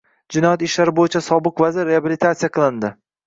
[0.35, 2.91] Jinoyat ishlari bo'yicha sobiq vazir reabilitatsiya qilindi